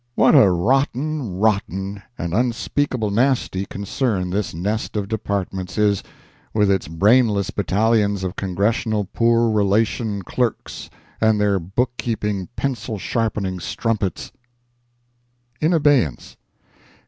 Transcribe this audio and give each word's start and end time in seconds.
What 0.15 0.33
a 0.33 0.49
rotten, 0.49 1.33
rotten, 1.37 2.01
and 2.17 2.33
unspeakable 2.33 3.11
nasty 3.11 3.67
concern 3.67 4.31
this 4.31 4.51
nest 4.51 4.95
of 4.95 5.07
departments 5.07 5.77
is, 5.77 6.01
with 6.55 6.71
its 6.71 6.87
brainless 6.87 7.51
battalions 7.51 8.23
of 8.23 8.35
Congressional 8.35 9.05
poor 9.05 9.51
relation 9.51 10.23
clerks 10.23 10.89
and 11.21 11.39
their 11.39 11.59
book 11.59 11.91
keeping, 11.97 12.47
pencil 12.55 12.97
sharpening 12.97 13.59
strumpets. 13.59 14.31
In 15.59 15.71
Abeyance. 15.71 16.35